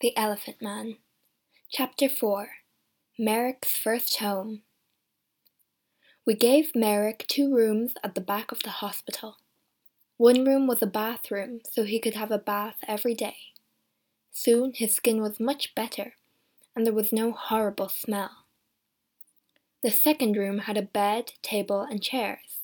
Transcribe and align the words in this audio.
The 0.00 0.16
Elephant 0.16 0.62
Man. 0.62 0.98
Chapter 1.72 2.08
4 2.08 2.50
Merrick's 3.18 3.76
First 3.76 4.18
Home. 4.18 4.62
We 6.24 6.34
gave 6.34 6.76
Merrick 6.76 7.24
two 7.26 7.52
rooms 7.52 7.94
at 8.04 8.14
the 8.14 8.20
back 8.20 8.52
of 8.52 8.62
the 8.62 8.78
hospital. 8.78 9.38
One 10.16 10.44
room 10.44 10.68
was 10.68 10.82
a 10.82 10.86
bathroom, 10.86 11.62
so 11.68 11.82
he 11.82 11.98
could 11.98 12.14
have 12.14 12.30
a 12.30 12.38
bath 12.38 12.76
every 12.86 13.14
day. 13.14 13.38
Soon 14.30 14.72
his 14.72 14.94
skin 14.94 15.20
was 15.20 15.40
much 15.40 15.74
better, 15.74 16.14
and 16.76 16.86
there 16.86 16.94
was 16.94 17.12
no 17.12 17.32
horrible 17.32 17.88
smell. 17.88 18.44
The 19.82 19.90
second 19.90 20.36
room 20.36 20.60
had 20.60 20.76
a 20.76 20.82
bed, 20.82 21.32
table, 21.42 21.80
and 21.80 22.00
chairs. 22.00 22.60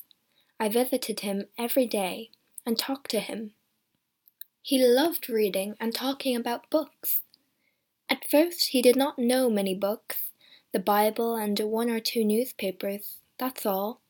I 0.57 0.69
visited 0.69 1.19
him 1.19 1.47
every 1.57 1.85
day 1.85 2.29
and 2.65 2.79
talked 2.79 3.11
to 3.11 3.19
him. 3.19 3.51
He 4.61 4.83
loved 4.83 5.29
reading 5.29 5.75
and 5.81 5.93
talking 5.93 6.35
about 6.37 6.69
books. 6.69 7.23
At 8.09 8.29
first 8.29 8.69
he 8.69 8.81
did 8.81 8.95
not 8.95 9.17
know 9.17 9.49
many 9.49 9.73
books, 9.73 10.31
the 10.71 10.79
Bible 10.79 11.35
and 11.35 11.59
one 11.59 11.89
or 11.89 11.99
two 11.99 12.23
newspapers, 12.23 13.17
that's 13.39 13.65
all. 13.65 14.01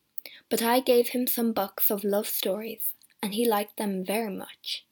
But 0.50 0.62
I 0.62 0.80
gave 0.80 1.10
him 1.10 1.26
some 1.26 1.52
books 1.52 1.90
of 1.90 2.04
love 2.04 2.26
stories, 2.26 2.92
and 3.22 3.34
he 3.34 3.48
liked 3.48 3.76
them 3.76 4.04
very 4.04 4.30
much. 4.30 4.84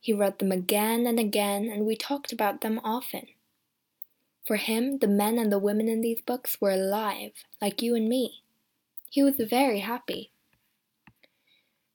He 0.00 0.12
read 0.12 0.38
them 0.38 0.52
again 0.52 1.06
and 1.06 1.18
again, 1.18 1.68
and 1.68 1.84
we 1.84 1.96
talked 1.96 2.32
about 2.32 2.60
them 2.60 2.80
often. 2.84 3.26
For 4.46 4.56
him, 4.56 4.98
the 4.98 5.08
men 5.08 5.38
and 5.38 5.50
the 5.50 5.58
women 5.58 5.88
in 5.88 6.00
these 6.00 6.20
books 6.20 6.60
were 6.60 6.70
alive, 6.70 7.32
like 7.60 7.82
you 7.82 7.94
and 7.96 8.08
me. 8.08 8.42
He 9.10 9.22
was 9.22 9.36
very 9.36 9.80
happy. 9.80 10.30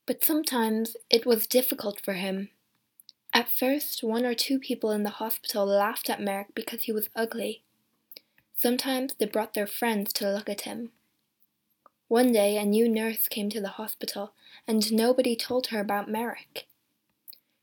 But 0.05 0.23
sometimes 0.23 0.97
it 1.09 1.25
was 1.25 1.47
difficult 1.47 2.01
for 2.03 2.13
him 2.13 2.49
at 3.33 3.49
first, 3.49 4.03
one 4.03 4.25
or 4.25 4.33
two 4.33 4.59
people 4.59 4.91
in 4.91 5.03
the 5.03 5.09
hospital 5.09 5.65
laughed 5.65 6.09
at 6.09 6.21
Merrick 6.21 6.53
because 6.53 6.83
he 6.83 6.91
was 6.91 7.09
ugly. 7.15 7.63
Sometimes 8.57 9.13
they 9.15 9.25
brought 9.25 9.53
their 9.53 9.67
friends 9.67 10.11
to 10.13 10.31
look 10.31 10.49
at 10.49 10.61
him. 10.61 10.91
One 12.09 12.33
day, 12.33 12.57
a 12.57 12.65
new 12.65 12.89
nurse 12.89 13.29
came 13.29 13.49
to 13.51 13.61
the 13.61 13.69
hospital, 13.69 14.33
and 14.67 14.91
nobody 14.91 15.37
told 15.37 15.67
her 15.67 15.79
about 15.79 16.09
Merrick. 16.09 16.67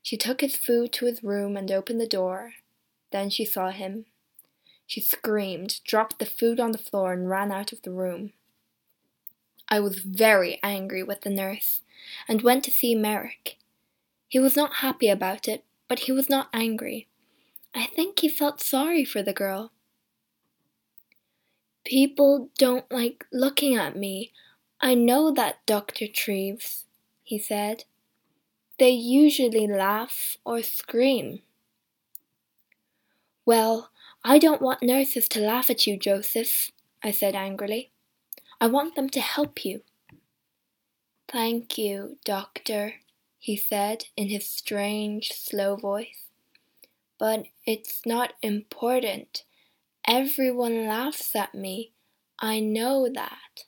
She 0.01 0.17
took 0.17 0.41
his 0.41 0.55
food 0.55 0.91
to 0.93 1.05
his 1.05 1.23
room 1.23 1.55
and 1.55 1.71
opened 1.71 2.01
the 2.01 2.07
door. 2.07 2.53
Then 3.11 3.29
she 3.29 3.45
saw 3.45 3.69
him. 3.69 4.05
She 4.87 5.01
screamed, 5.01 5.81
dropped 5.83 6.17
the 6.17 6.25
food 6.25 6.59
on 6.59 6.71
the 6.71 6.79
floor, 6.79 7.13
and 7.13 7.29
ran 7.29 7.51
out 7.51 7.71
of 7.71 7.83
the 7.83 7.91
room. 7.91 8.33
I 9.69 9.79
was 9.79 9.99
very 9.99 10.59
angry 10.63 11.03
with 11.03 11.21
the 11.21 11.29
nurse 11.29 11.81
and 12.27 12.41
went 12.41 12.63
to 12.63 12.71
see 12.71 12.95
Merrick. 12.95 13.58
He 14.29 14.39
was 14.39 14.55
not 14.55 14.75
happy 14.75 15.09
about 15.09 15.47
it, 15.47 15.65
but 15.87 15.99
he 15.99 16.11
was 16.11 16.29
not 16.29 16.49
angry. 16.53 17.07
I 17.73 17.87
think 17.87 18.19
he 18.19 18.29
felt 18.29 18.61
sorry 18.61 19.03
for 19.03 19.23
the 19.23 19.33
girl. 19.33 19.71
People 21.83 22.49
don't 22.57 22.89
like 22.91 23.25
looking 23.33 23.75
at 23.75 23.97
me. 23.97 24.31
I 24.79 24.93
know 24.93 25.31
that, 25.31 25.65
Dr. 25.65 26.07
Treves, 26.07 26.85
he 27.23 27.39
said. 27.39 27.85
They 28.77 28.91
usually 28.91 29.67
laugh 29.67 30.37
or 30.45 30.61
scream. 30.61 31.41
Well, 33.45 33.89
I 34.23 34.37
don't 34.37 34.61
want 34.61 34.83
nurses 34.83 35.27
to 35.29 35.41
laugh 35.41 35.71
at 35.71 35.87
you, 35.87 35.97
Joseph, 35.97 36.71
I 37.03 37.09
said 37.11 37.33
angrily. 37.33 37.91
I 38.61 38.67
want 38.67 38.95
them 38.95 39.09
to 39.09 39.21
help 39.21 39.65
you. 39.65 39.81
Thank 41.27 41.77
you, 41.77 42.17
doctor, 42.23 42.95
he 43.39 43.55
said 43.55 44.05
in 44.15 44.27
his 44.27 44.47
strange, 44.47 45.31
slow 45.31 45.75
voice. 45.75 46.25
But 47.17 47.45
it's 47.65 48.05
not 48.05 48.33
important. 48.41 49.43
Everyone 50.05 50.87
laughs 50.87 51.35
at 51.35 51.55
me. 51.55 51.93
I 52.39 52.59
know 52.59 53.09
that. 53.13 53.63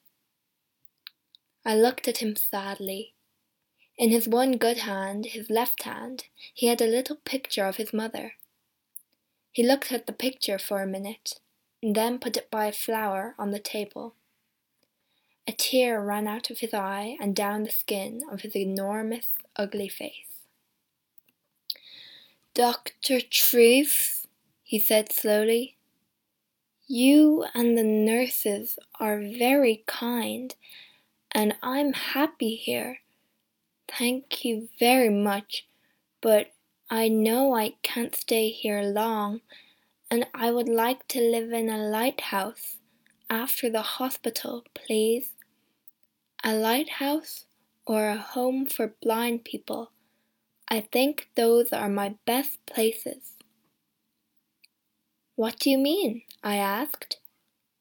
I 1.65 1.75
looked 1.75 2.07
at 2.07 2.17
him 2.17 2.35
sadly. 2.35 3.13
In 3.97 4.09
his 4.09 4.27
one 4.27 4.57
good 4.57 4.79
hand, 4.79 5.27
his 5.27 5.49
left 5.49 5.83
hand, 5.83 6.25
he 6.53 6.67
had 6.67 6.81
a 6.81 6.87
little 6.87 7.17
picture 7.17 7.65
of 7.65 7.77
his 7.77 7.93
mother. 7.93 8.33
He 9.51 9.67
looked 9.67 9.91
at 9.91 10.07
the 10.07 10.13
picture 10.13 10.57
for 10.57 10.81
a 10.81 10.87
minute, 10.87 11.39
and 11.83 11.95
then 11.95 12.19
put 12.19 12.37
it 12.37 12.49
by 12.49 12.65
a 12.67 12.71
flower 12.71 13.35
on 13.37 13.51
the 13.51 13.59
table. 13.59 14.15
A 15.47 15.51
tear 15.51 16.01
ran 16.01 16.27
out 16.27 16.49
of 16.49 16.59
his 16.59 16.73
eye 16.73 17.17
and 17.19 17.35
down 17.35 17.63
the 17.63 17.71
skin 17.71 18.21
of 18.31 18.41
his 18.41 18.55
enormous, 18.55 19.27
ugly 19.55 19.89
face. 19.89 20.45
Dr. 22.53 23.21
Treves, 23.21 24.27
he 24.63 24.77
said 24.77 25.11
slowly, 25.11 25.77
you 26.87 27.45
and 27.53 27.77
the 27.77 27.83
nurses 27.83 28.77
are 28.99 29.19
very 29.19 29.83
kind, 29.87 30.53
and 31.31 31.55
I'm 31.63 31.93
happy 31.93 32.55
here. 32.55 32.99
Thank 33.87 34.43
you 34.43 34.67
very 34.77 35.09
much, 35.09 35.65
but 36.19 36.51
I 36.89 37.07
know 37.07 37.55
I 37.55 37.75
can't 37.81 38.13
stay 38.13 38.49
here 38.49 38.83
long, 38.83 39.39
and 40.09 40.27
I 40.33 40.51
would 40.51 40.67
like 40.67 41.07
to 41.09 41.21
live 41.21 41.53
in 41.53 41.69
a 41.69 41.77
lighthouse 41.77 42.75
after 43.31 43.69
the 43.69 43.81
hospital, 43.81 44.65
please. 44.75 45.31
A 46.43 46.53
lighthouse 46.53 47.45
or 47.85 48.09
a 48.09 48.17
home 48.17 48.65
for 48.65 48.95
blind 49.01 49.45
people. 49.45 49.91
I 50.67 50.81
think 50.81 51.29
those 51.35 51.71
are 51.71 51.87
my 51.87 52.15
best 52.25 52.59
places. 52.65 53.37
What 55.35 55.57
do 55.59 55.69
you 55.69 55.77
mean? 55.77 56.23
I 56.43 56.57
asked. 56.57 57.19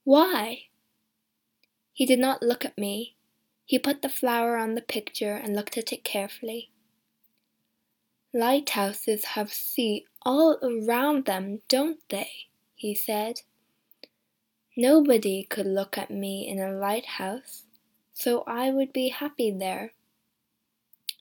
Why? 0.04 0.66
He 1.92 2.06
did 2.06 2.20
not 2.20 2.42
look 2.42 2.64
at 2.64 2.78
me. 2.78 3.16
He 3.66 3.78
put 3.78 4.02
the 4.02 4.08
flower 4.08 4.56
on 4.56 4.76
the 4.76 4.80
picture 4.80 5.34
and 5.34 5.56
looked 5.56 5.76
at 5.76 5.92
it 5.92 6.04
carefully. 6.04 6.70
Lighthouses 8.32 9.24
have 9.34 9.52
sea 9.52 10.06
all 10.22 10.58
around 10.62 11.24
them, 11.24 11.62
don't 11.68 11.98
they? 12.08 12.30
he 12.76 12.94
said. 12.94 13.40
Nobody 14.82 15.42
could 15.42 15.66
look 15.66 15.98
at 15.98 16.10
me 16.10 16.48
in 16.48 16.58
a 16.58 16.72
lighthouse, 16.72 17.64
so 18.14 18.42
I 18.46 18.70
would 18.70 18.94
be 18.94 19.10
happy 19.10 19.50
there. 19.50 19.92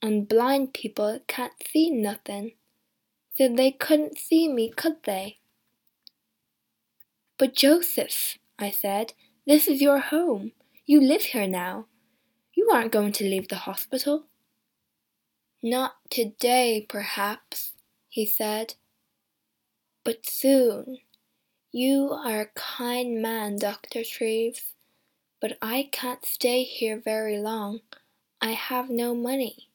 And 0.00 0.26
blind 0.26 0.72
people 0.72 1.20
can't 1.28 1.52
see 1.70 1.90
nothing, 1.90 2.52
so 3.36 3.54
they 3.54 3.70
couldn't 3.70 4.16
see 4.16 4.48
me, 4.48 4.70
could 4.70 5.02
they? 5.04 5.40
But 7.36 7.54
Joseph, 7.54 8.38
I 8.58 8.70
said, 8.70 9.12
this 9.46 9.68
is 9.68 9.82
your 9.82 9.98
home. 9.98 10.52
You 10.86 10.98
live 10.98 11.24
here 11.24 11.46
now. 11.46 11.84
You 12.54 12.70
aren't 12.72 12.92
going 12.92 13.12
to 13.12 13.24
leave 13.24 13.48
the 13.48 13.68
hospital. 13.68 14.24
Not 15.62 15.96
today, 16.08 16.86
perhaps, 16.88 17.74
he 18.08 18.24
said, 18.24 18.76
but 20.02 20.24
soon. 20.24 21.00
You 21.72 22.10
are 22.10 22.40
a 22.40 22.50
kind 22.54 23.22
man, 23.22 23.56
Dr. 23.56 24.02
Treves, 24.02 24.74
but 25.40 25.56
I 25.62 25.88
can't 25.92 26.24
stay 26.24 26.64
here 26.64 26.98
very 26.98 27.38
long. 27.38 27.80
I 28.40 28.52
have 28.52 28.90
no 28.90 29.14
money. 29.14 29.68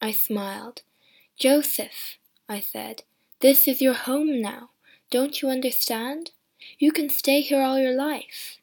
I 0.00 0.12
smiled. 0.12 0.80
Joseph, 1.38 2.16
I 2.48 2.60
said, 2.60 3.02
this 3.40 3.68
is 3.68 3.82
your 3.82 3.92
home 3.92 4.40
now. 4.40 4.70
Don't 5.10 5.42
you 5.42 5.50
understand? 5.50 6.30
You 6.78 6.90
can 6.90 7.10
stay 7.10 7.42
here 7.42 7.60
all 7.60 7.78
your 7.78 7.94
life. 7.94 8.56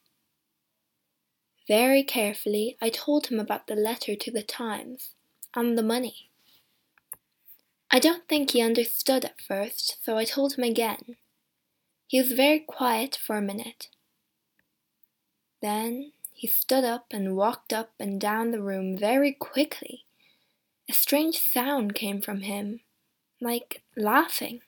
Very 1.68 2.02
carefully, 2.02 2.76
I 2.82 2.90
told 2.90 3.28
him 3.28 3.40
about 3.40 3.68
the 3.68 3.76
letter 3.76 4.16
to 4.16 4.32
the 4.32 4.42
Times 4.42 5.12
and 5.54 5.78
the 5.78 5.84
money. 5.84 6.32
I 7.92 8.00
don't 8.00 8.28
think 8.28 8.52
he 8.52 8.62
understood 8.62 9.26
at 9.26 9.42
first, 9.42 10.04
so 10.04 10.18
I 10.18 10.26
told 10.26 10.54
him 10.54 10.64
again. 10.64 11.18
He 12.08 12.22
was 12.22 12.32
very 12.32 12.60
quiet 12.60 13.18
for 13.22 13.38
a 13.38 13.42
minute. 13.42 13.90
Then 15.62 16.14
he 16.32 16.48
stood 16.48 16.84
up 16.84 17.08
and 17.12 17.36
walked 17.36 17.74
up 17.74 17.92
and 18.00 18.22
down 18.22 18.52
the 18.52 18.62
room 18.62 18.98
very 18.98 19.34
quickly. 19.34 20.06
A 20.90 20.94
strange 20.94 21.38
sound 21.38 21.96
came 21.96 22.22
from 22.22 22.42
him, 22.42 22.80
like 23.42 23.84
laughing. 23.98 24.62